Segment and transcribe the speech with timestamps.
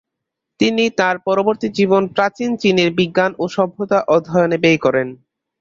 [0.59, 5.07] তিনি তার পরবর্তী জীবন প্রাচীন চীনের বিজ্ঞান ও সভ্যতা অধ্যয়নে ব্যয় করেন।